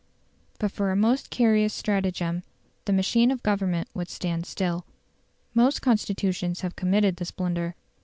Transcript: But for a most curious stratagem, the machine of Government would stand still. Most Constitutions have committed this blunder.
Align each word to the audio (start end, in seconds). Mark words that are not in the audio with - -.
But 0.57 0.71
for 0.71 0.89
a 0.89 0.95
most 0.95 1.29
curious 1.29 1.75
stratagem, 1.75 2.41
the 2.85 2.91
machine 2.91 3.29
of 3.29 3.43
Government 3.43 3.87
would 3.93 4.09
stand 4.09 4.47
still. 4.47 4.83
Most 5.53 5.83
Constitutions 5.83 6.61
have 6.61 6.75
committed 6.75 7.17
this 7.17 7.29
blunder. 7.29 7.75